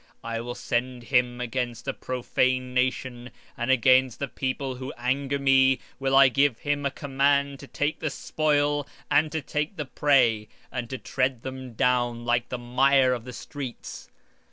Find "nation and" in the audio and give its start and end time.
2.61-3.69